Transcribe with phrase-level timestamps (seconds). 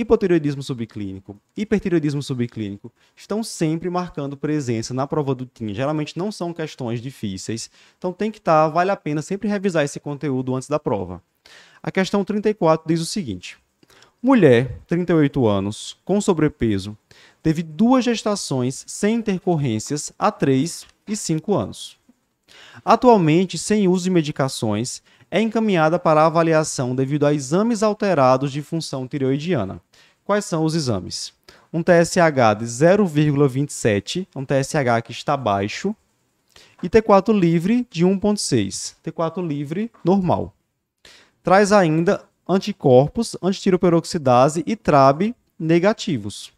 [0.00, 5.74] hipotireoidismo subclínico, hipertireoidismo subclínico, estão sempre marcando presença na prova do TIM.
[5.74, 9.84] Geralmente não são questões difíceis, então tem que estar, tá, vale a pena sempre revisar
[9.84, 11.20] esse conteúdo antes da prova.
[11.82, 13.58] A questão 34 diz o seguinte:
[14.22, 16.96] Mulher, 38 anos, com sobrepeso,
[17.42, 21.97] teve duas gestações sem intercorrências há 3 e 5 anos.
[22.84, 29.06] Atualmente, sem uso de medicações, é encaminhada para avaliação devido a exames alterados de função
[29.06, 29.80] tireoidiana.
[30.24, 31.32] Quais são os exames?
[31.72, 35.94] Um TSH de 0,27, um TSH que está baixo,
[36.82, 40.54] e T4 livre de 1,6, T4 livre normal.
[41.42, 46.52] Traz ainda anticorpos, antitiroperoxidase e TRAB negativos.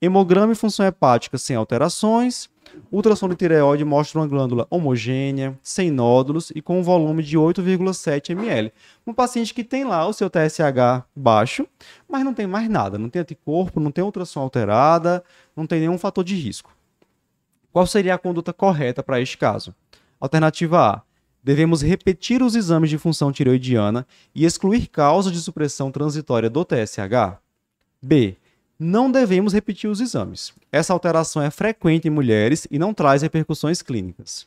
[0.00, 2.48] Hemograma e função hepática sem alterações,
[2.90, 8.30] ultrassom de tireoide mostra uma glândula homogênea, sem nódulos e com um volume de 8,7
[8.30, 8.72] ml.
[9.06, 11.66] Um paciente que tem lá o seu TSH baixo,
[12.08, 15.22] mas não tem mais nada, não tem anticorpo, não tem ultrassom alterada,
[15.56, 16.70] não tem nenhum fator de risco.
[17.72, 19.74] Qual seria a conduta correta para este caso?
[20.20, 21.02] Alternativa A.
[21.42, 27.38] Devemos repetir os exames de função tireoidiana e excluir causas de supressão transitória do TSH.
[28.00, 28.36] B
[28.84, 30.52] não devemos repetir os exames.
[30.70, 34.46] Essa alteração é frequente em mulheres e não traz repercussões clínicas.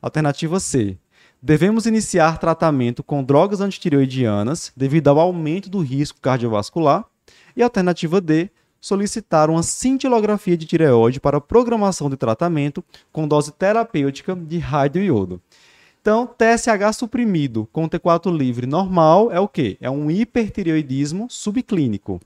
[0.00, 0.98] Alternativa C.
[1.40, 7.04] Devemos iniciar tratamento com drogas antitireoidianas devido ao aumento do risco cardiovascular.
[7.56, 8.50] E alternativa D.
[8.80, 15.40] Solicitar uma cintilografia de tireoide para programação de tratamento com dose terapêutica de radioiodo.
[16.00, 19.78] Então, TSH suprimido com T4 livre normal é o quê?
[19.80, 22.20] É um hipertireoidismo subclínico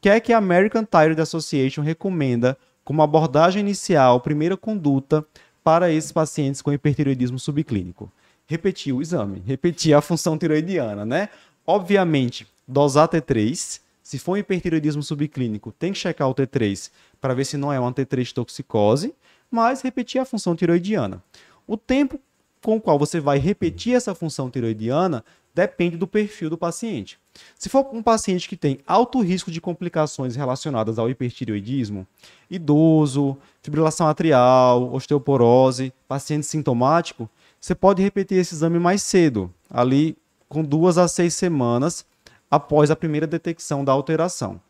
[0.00, 5.24] que é que a American Thyroid Association recomenda como abordagem inicial, primeira conduta
[5.64, 8.10] para esses pacientes com hipertireoidismo subclínico?
[8.46, 11.28] Repetir o exame, repetir a função tiroidiana, né?
[11.66, 13.80] Obviamente, dosar T3.
[14.02, 17.80] Se for um hipertireoidismo subclínico, tem que checar o T3 para ver se não é
[17.80, 19.12] uma T3 toxicose,
[19.50, 21.20] mas repetir a função tiroidiana.
[21.66, 22.20] O tempo
[22.62, 25.24] com o qual você vai repetir essa função tiroidiana
[25.56, 27.18] depende do perfil do paciente.
[27.58, 32.06] Se for um paciente que tem alto risco de complicações relacionadas ao hipertireoidismo,
[32.50, 37.28] idoso, fibrilação atrial, osteoporose, paciente sintomático,
[37.58, 40.14] você pode repetir esse exame mais cedo, ali
[40.46, 42.04] com duas a seis semanas
[42.50, 44.60] após a primeira detecção da alteração.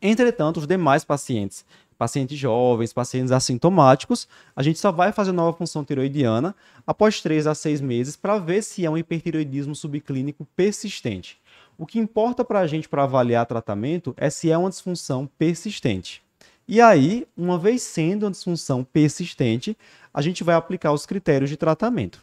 [0.00, 1.64] Entretanto, os demais pacientes
[1.98, 6.54] pacientes jovens, pacientes assintomáticos, a gente só vai fazer nova função tiroidiana
[6.86, 11.38] após 3 a 6 meses para ver se é um hipertiroidismo subclínico persistente.
[11.76, 16.22] O que importa para a gente para avaliar tratamento é se é uma disfunção persistente.
[16.66, 19.76] E aí, uma vez sendo uma disfunção persistente,
[20.12, 22.22] a gente vai aplicar os critérios de tratamento.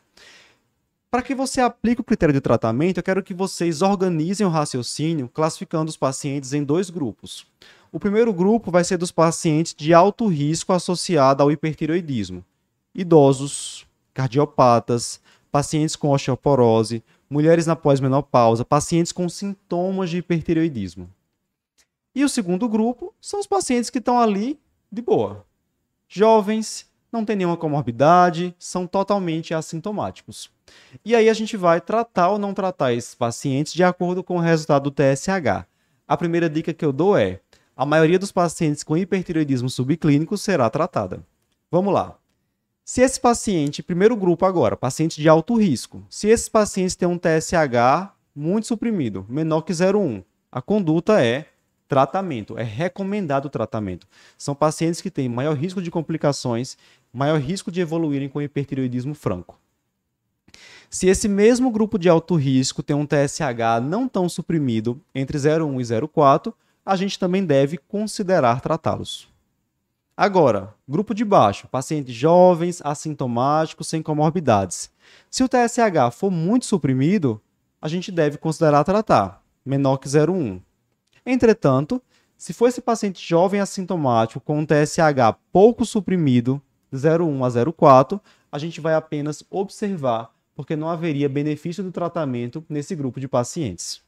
[1.16, 5.30] Para que você aplique o critério de tratamento, eu quero que vocês organizem o raciocínio
[5.30, 7.48] classificando os pacientes em dois grupos.
[7.90, 12.44] O primeiro grupo vai ser dos pacientes de alto risco associado ao hipertiroidismo:
[12.94, 21.10] idosos, cardiopatas, pacientes com osteoporose, mulheres na pós-menopausa, pacientes com sintomas de hipertiroidismo.
[22.14, 24.60] E o segundo grupo são os pacientes que estão ali
[24.92, 25.46] de boa.
[26.10, 30.52] Jovens, não têm nenhuma comorbidade, são totalmente assintomáticos.
[31.04, 34.42] E aí a gente vai tratar ou não tratar esses pacientes de acordo com o
[34.42, 35.66] resultado do TSH.
[36.08, 37.40] A primeira dica que eu dou é:
[37.76, 41.26] a maioria dos pacientes com hipertireoidismo subclínico será tratada.
[41.72, 42.18] Vamos lá.
[42.84, 47.18] Se esse paciente, primeiro grupo agora, paciente de alto risco, se esses pacientes têm um
[47.18, 51.48] TSH muito suprimido, menor que 0,1, a conduta é
[51.88, 54.08] tratamento, é recomendado o tratamento.
[54.38, 56.78] São pacientes que têm maior risco de complicações,
[57.16, 59.58] maior risco de evoluírem com hipertireoidismo franco.
[60.90, 65.80] Se esse mesmo grupo de alto risco tem um TSH não tão suprimido, entre 0,1
[65.80, 66.54] e 0,4,
[66.86, 69.28] a gente também deve considerar tratá-los.
[70.16, 74.90] Agora, grupo de baixo, pacientes jovens, assintomáticos, sem comorbidades.
[75.30, 77.42] Se o TSH for muito suprimido,
[77.82, 80.62] a gente deve considerar tratar, menor que 0,1.
[81.26, 82.02] Entretanto,
[82.38, 86.62] se for esse paciente jovem assintomático com um TSH pouco suprimido,
[86.96, 88.20] 0,1 a 0,4,
[88.52, 94.02] a gente vai apenas observar, porque não haveria benefício do tratamento nesse grupo de pacientes.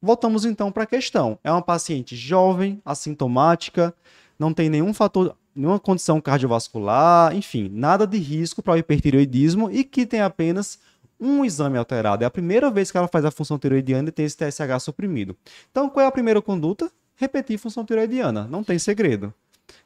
[0.00, 1.38] Voltamos então para a questão.
[1.42, 3.92] É uma paciente jovem, assintomática,
[4.38, 9.82] não tem nenhum fator, nenhuma condição cardiovascular, enfim, nada de risco para o hipertireoidismo e
[9.82, 10.78] que tem apenas
[11.20, 12.22] um exame alterado.
[12.22, 15.36] É a primeira vez que ela faz a função tireoidiana e tem esse TSH suprimido.
[15.70, 16.90] Então, qual é a primeira conduta?
[17.16, 18.46] Repetir função tireoidiana.
[18.46, 19.34] Não tem segredo.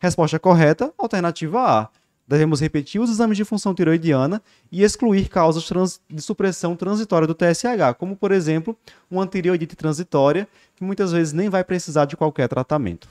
[0.02, 1.88] Resposta correta, alternativa A.
[2.26, 5.62] devemos repetir os exames de função tiroidiana e excluir causas
[6.10, 8.76] de supressão transitória do TSH, como, por exemplo,
[9.08, 13.06] uma tireoidite transitória, que muitas vezes nem vai precisar de qualquer tratamento.